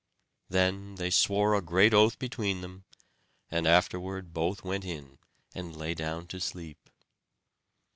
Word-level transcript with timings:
Then 0.49 0.95
they 0.95 1.11
swore 1.11 1.53
a 1.53 1.61
great 1.61 1.93
oath 1.93 2.17
between 2.17 2.61
them; 2.61 2.85
and 3.51 3.67
afterward 3.67 4.33
both 4.33 4.63
went 4.63 4.83
in, 4.83 5.19
and 5.53 5.75
lay 5.75 5.93
down 5.93 6.25
to 6.29 6.39
sleep. 6.41 6.89